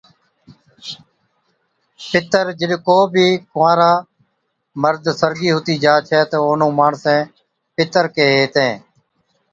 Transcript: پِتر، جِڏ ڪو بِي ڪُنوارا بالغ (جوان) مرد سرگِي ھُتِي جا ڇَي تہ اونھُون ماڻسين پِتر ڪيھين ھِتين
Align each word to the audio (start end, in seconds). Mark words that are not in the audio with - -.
پِتر، 2.09 2.45
جِڏ 2.59 2.71
ڪو 2.87 2.97
بِي 3.13 3.27
ڪُنوارا 3.53 3.91
بالغ 3.97 4.01
(جوان) 4.03 4.79
مرد 4.81 5.03
سرگِي 5.19 5.49
ھُتِي 5.55 5.75
جا 5.83 5.93
ڇَي 6.07 6.21
تہ 6.29 6.37
اونھُون 6.43 6.73
ماڻسين 6.79 7.19
پِتر 7.75 8.05
ڪيھين 8.15 8.39
ھِتين 8.41 8.73